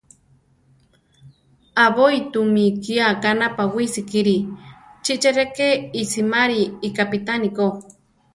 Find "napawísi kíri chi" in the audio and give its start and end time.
3.39-5.13